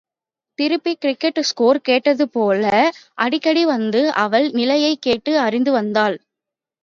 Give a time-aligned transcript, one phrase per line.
[0.59, 2.63] திருப்பிக் cricket score கேட்பது போல
[3.17, 6.17] அடிக்கடி வந்து அவள் நிலையைக் கேட்டு அறிந்து வந்தாள்.